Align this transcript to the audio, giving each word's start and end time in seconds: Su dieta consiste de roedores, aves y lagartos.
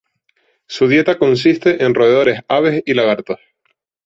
Su 0.65 0.87
dieta 0.87 1.19
consiste 1.19 1.77
de 1.77 1.93
roedores, 1.93 2.39
aves 2.47 2.81
y 2.87 2.95
lagartos. 2.95 3.37